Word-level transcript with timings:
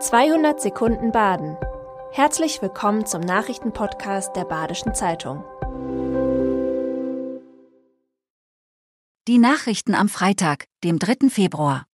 200 0.00 0.60
Sekunden 0.60 1.10
Baden. 1.10 1.56
Herzlich 2.12 2.62
willkommen 2.62 3.04
zum 3.04 3.20
Nachrichtenpodcast 3.20 4.36
der 4.36 4.44
Badischen 4.44 4.94
Zeitung. 4.94 5.42
Die 9.26 9.38
Nachrichten 9.38 9.96
am 9.96 10.08
Freitag, 10.08 10.66
dem 10.84 11.00
3. 11.00 11.30
Februar. 11.30 11.84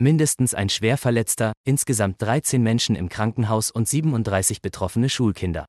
Mindestens 0.00 0.52
ein 0.52 0.70
Schwerverletzter, 0.70 1.52
insgesamt 1.64 2.20
13 2.20 2.60
Menschen 2.60 2.96
im 2.96 3.08
Krankenhaus 3.08 3.70
und 3.70 3.86
37 3.86 4.60
betroffene 4.60 5.08
Schulkinder. 5.08 5.66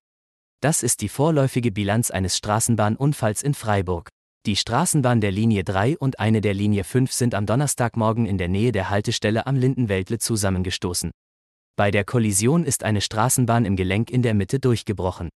Das 0.62 0.82
ist 0.82 1.02
die 1.02 1.10
vorläufige 1.10 1.72
Bilanz 1.72 2.10
eines 2.10 2.36
Straßenbahnunfalls 2.38 3.44
in 3.44 3.54
Freiburg. 3.54 4.10
Die 4.48 4.56
Straßenbahn 4.56 5.22
der 5.22 5.32
Linie 5.32 5.64
3 5.64 6.00
und 6.00 6.20
eine 6.20 6.42
der 6.42 6.56
Linie 6.56 6.84
5 6.84 7.12
sind 7.12 7.36
am 7.36 7.46
Donnerstagmorgen 7.46 8.26
in 8.26 8.40
der 8.40 8.48
Nähe 8.48 8.72
der 8.72 8.90
Haltestelle 8.90 9.46
am 9.46 9.56
Lindenwäldle 9.56 10.18
zusammengestoßen. 10.18 11.12
Bei 11.76 11.92
der 11.92 12.04
Kollision 12.04 12.66
ist 12.66 12.84
eine 12.84 13.02
Straßenbahn 13.02 13.66
im 13.66 13.76
Gelenk 13.76 14.10
in 14.10 14.24
der 14.24 14.34
Mitte 14.34 14.60
durchgebrochen. 14.60 15.30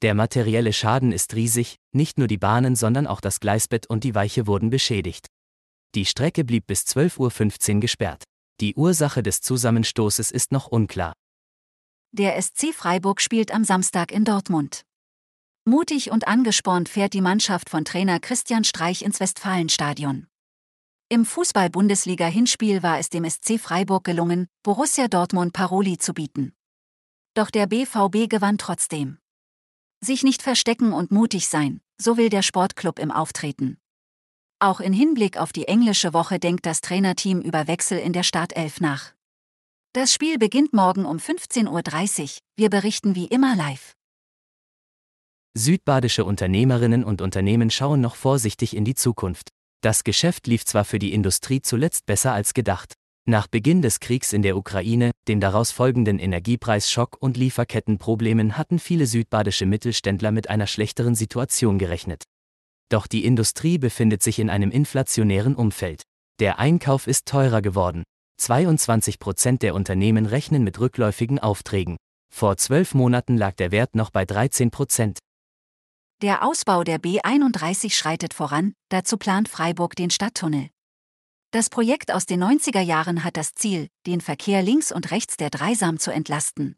Der 0.00 0.14
materielle 0.14 0.72
Schaden 0.72 1.10
ist 1.10 1.34
riesig, 1.34 1.74
nicht 1.92 2.18
nur 2.18 2.28
die 2.28 2.38
Bahnen, 2.38 2.76
sondern 2.76 3.08
auch 3.08 3.20
das 3.20 3.40
Gleisbett 3.40 3.88
und 3.88 4.04
die 4.04 4.14
Weiche 4.14 4.46
wurden 4.46 4.70
beschädigt. 4.70 5.26
Die 5.96 6.04
Strecke 6.04 6.44
blieb 6.44 6.68
bis 6.68 6.82
12.15 6.82 7.74
Uhr 7.74 7.80
gesperrt. 7.80 8.22
Die 8.60 8.76
Ursache 8.76 9.24
des 9.24 9.40
Zusammenstoßes 9.40 10.30
ist 10.30 10.52
noch 10.52 10.68
unklar. 10.68 11.14
Der 12.12 12.40
SC 12.40 12.72
Freiburg 12.72 13.20
spielt 13.20 13.52
am 13.52 13.64
Samstag 13.64 14.12
in 14.12 14.24
Dortmund. 14.24 14.82
Mutig 15.68 16.12
und 16.12 16.28
angespornt 16.28 16.88
fährt 16.88 17.12
die 17.12 17.20
Mannschaft 17.20 17.70
von 17.70 17.84
Trainer 17.84 18.20
Christian 18.20 18.62
Streich 18.62 19.02
ins 19.02 19.18
Westfalenstadion. 19.18 20.28
Im 21.08 21.24
Fußball-Bundesliga-Hinspiel 21.24 22.84
war 22.84 23.00
es 23.00 23.10
dem 23.10 23.28
SC 23.28 23.58
Freiburg 23.58 24.04
gelungen, 24.04 24.46
Borussia 24.62 25.08
Dortmund 25.08 25.52
Paroli 25.52 25.98
zu 25.98 26.14
bieten. 26.14 26.54
Doch 27.34 27.50
der 27.50 27.66
BVB 27.66 28.30
gewann 28.30 28.58
trotzdem. 28.58 29.18
Sich 30.00 30.22
nicht 30.22 30.42
verstecken 30.42 30.92
und 30.92 31.10
mutig 31.10 31.48
sein, 31.48 31.80
so 32.00 32.16
will 32.16 32.28
der 32.28 32.42
Sportclub 32.42 33.00
im 33.00 33.10
Auftreten. 33.10 33.78
Auch 34.60 34.78
in 34.78 34.92
Hinblick 34.92 35.36
auf 35.36 35.52
die 35.52 35.66
englische 35.66 36.14
Woche 36.14 36.38
denkt 36.38 36.64
das 36.64 36.80
Trainerteam 36.80 37.40
über 37.40 37.66
Wechsel 37.66 37.98
in 37.98 38.12
der 38.12 38.22
Startelf 38.22 38.80
nach. 38.80 39.14
Das 39.94 40.12
Spiel 40.12 40.38
beginnt 40.38 40.72
morgen 40.72 41.04
um 41.04 41.16
15.30 41.16 42.22
Uhr, 42.22 42.28
wir 42.54 42.70
berichten 42.70 43.16
wie 43.16 43.26
immer 43.26 43.56
live. 43.56 43.96
Südbadische 45.58 46.26
Unternehmerinnen 46.26 47.02
und 47.02 47.22
Unternehmen 47.22 47.70
schauen 47.70 48.02
noch 48.02 48.14
vorsichtig 48.14 48.76
in 48.76 48.84
die 48.84 48.94
Zukunft. 48.94 49.48
Das 49.80 50.04
Geschäft 50.04 50.46
lief 50.46 50.66
zwar 50.66 50.84
für 50.84 50.98
die 50.98 51.14
Industrie 51.14 51.62
zuletzt 51.62 52.04
besser 52.04 52.32
als 52.32 52.52
gedacht. 52.52 52.92
Nach 53.26 53.46
Beginn 53.46 53.80
des 53.80 53.98
Kriegs 53.98 54.34
in 54.34 54.42
der 54.42 54.58
Ukraine, 54.58 55.12
dem 55.28 55.40
daraus 55.40 55.70
folgenden 55.70 56.18
Energiepreisschock 56.18 57.16
und 57.20 57.38
Lieferkettenproblemen 57.38 58.58
hatten 58.58 58.78
viele 58.78 59.06
südbadische 59.06 59.64
Mittelständler 59.64 60.30
mit 60.30 60.50
einer 60.50 60.66
schlechteren 60.66 61.14
Situation 61.14 61.78
gerechnet. 61.78 62.24
Doch 62.90 63.06
die 63.06 63.24
Industrie 63.24 63.78
befindet 63.78 64.22
sich 64.22 64.38
in 64.38 64.50
einem 64.50 64.70
inflationären 64.70 65.54
Umfeld. 65.54 66.02
Der 66.38 66.58
Einkauf 66.58 67.06
ist 67.06 67.24
teurer 67.24 67.62
geworden. 67.62 68.02
22 68.42 69.18
Prozent 69.18 69.62
der 69.62 69.74
Unternehmen 69.74 70.26
rechnen 70.26 70.64
mit 70.64 70.78
rückläufigen 70.78 71.38
Aufträgen. 71.38 71.96
Vor 72.30 72.58
zwölf 72.58 72.92
Monaten 72.92 73.38
lag 73.38 73.54
der 73.54 73.72
Wert 73.72 73.94
noch 73.94 74.10
bei 74.10 74.26
13 74.26 74.70
Prozent. 74.70 75.18
Der 76.22 76.42
Ausbau 76.42 76.82
der 76.82 76.98
B31 76.98 77.92
schreitet 77.92 78.32
voran, 78.32 78.72
dazu 78.88 79.18
plant 79.18 79.50
Freiburg 79.50 79.96
den 79.96 80.08
Stadttunnel. 80.08 80.70
Das 81.50 81.68
Projekt 81.68 82.10
aus 82.10 82.24
den 82.24 82.42
90er 82.42 82.80
Jahren 82.80 83.22
hat 83.22 83.36
das 83.36 83.54
Ziel, 83.54 83.88
den 84.06 84.22
Verkehr 84.22 84.62
links 84.62 84.92
und 84.92 85.10
rechts 85.10 85.36
der 85.36 85.50
Dreisam 85.50 85.98
zu 85.98 86.10
entlasten. 86.10 86.76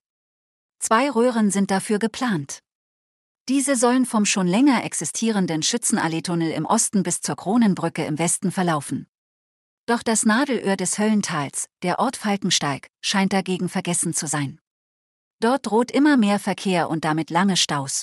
Zwei 0.81 1.09
Röhren 1.09 1.53
sind 1.53 1.70
dafür 1.70 2.00
geplant. 2.00 2.65
Diese 3.48 3.77
sollen 3.77 4.06
vom 4.06 4.27
schon 4.27 4.48
länger 4.48 4.84
existierenden 4.84 5.62
Schützenallee-Tunnel 5.62 6.50
im 6.50 6.66
Osten 6.66 7.04
bis 7.04 7.21
zur 7.21 7.37
Kronenbrücke 7.37 8.04
im 8.04 8.19
Westen 8.19 8.50
verlaufen. 8.50 9.06
Doch 9.87 10.03
das 10.03 10.27
Nadelöhr 10.27 10.77
des 10.77 10.98
Höllentals, 10.98 11.69
der 11.84 12.00
Ort 12.00 12.16
Falkensteig, 12.16 12.88
scheint 13.00 13.32
dagegen 13.32 13.69
vergessen 13.69 14.15
zu 14.15 14.27
sein. 14.27 14.60
Dort 15.41 15.66
droht 15.66 15.93
immer 15.93 16.16
mehr 16.16 16.41
Verkehr 16.41 16.91
und 16.91 17.04
damit 17.04 17.31
lange 17.31 17.56
Staus. 17.56 18.03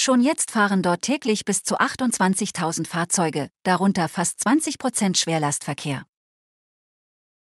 Schon 0.00 0.20
jetzt 0.20 0.52
fahren 0.52 0.80
dort 0.80 1.02
täglich 1.02 1.44
bis 1.44 1.64
zu 1.64 1.76
28.000 1.80 2.86
Fahrzeuge, 2.86 3.50
darunter 3.64 4.08
fast 4.08 4.38
20 4.40 4.78
Prozent 4.78 5.18
Schwerlastverkehr. 5.18 6.04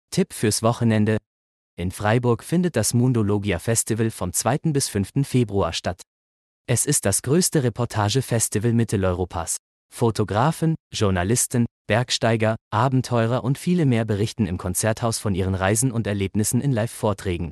Tipp 0.10 0.32
fürs 0.32 0.64
Wochenende. 0.64 1.18
In 1.76 1.92
Freiburg 1.92 2.46
findet 2.46 2.78
das 2.78 2.94
Mundologia 2.94 3.60
Festival 3.60 4.10
vom 4.10 4.32
2. 4.32 4.72
bis 4.72 4.88
5. 4.88 5.28
Februar 5.28 5.74
statt. 5.74 6.02
Es 6.66 6.86
ist 6.86 7.04
das 7.04 7.24
größte 7.24 7.62
Reportage-Festival 7.64 8.72
Mitteleuropas. 8.72 9.58
Fotografen, 9.94 10.76
Journalisten, 10.94 11.66
Bergsteiger, 11.88 12.56
Abenteurer 12.72 13.44
und 13.44 13.58
viele 13.58 13.86
mehr 13.86 14.06
berichten 14.06 14.46
im 14.46 14.58
Konzerthaus 14.58 15.20
von 15.20 15.36
ihren 15.36 15.56
Reisen 15.56 15.92
und 15.92 16.08
Erlebnissen 16.08 16.62
in 16.62 16.72
Live-Vorträgen. 16.72 17.52